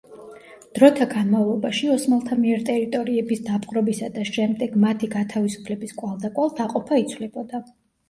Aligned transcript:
დროთა 0.77 1.05
განმავლობაში, 1.11 1.89
ოსმალთა 1.97 2.39
მიერ 2.41 2.65
ტერიტორიების 2.71 3.45
დაპყრობისა 3.51 4.11
და 4.19 4.27
შემდეგ 4.33 4.77
მათი 4.89 5.13
გათავისუფლების 5.15 5.97
კვალდაკვალ, 6.03 6.55
დაყოფა 6.65 7.05
იცვლებოდა. 7.09 7.67